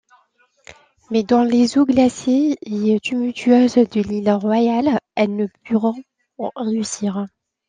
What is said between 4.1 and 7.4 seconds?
Royale, elles ne purent réussir.